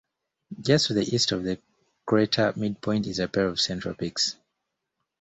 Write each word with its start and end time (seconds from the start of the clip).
Just 0.59 0.87
to 0.87 0.95
the 0.95 1.03
east 1.15 1.31
of 1.31 1.43
the 1.43 1.61
crater 2.07 2.53
midpoint 2.55 3.05
is 3.05 3.19
a 3.19 3.27
pair 3.27 3.47
of 3.47 3.61
central 3.61 3.93
peaks. 3.93 4.35